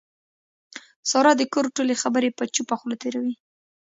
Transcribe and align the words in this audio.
ساره 1.11 1.31
د 1.39 1.41
کور 1.53 1.65
ټولې 1.75 1.95
خبرې 2.03 2.29
په 2.37 2.43
چوپه 2.55 2.75
خوله 2.79 2.95
تېروي. 3.01 3.35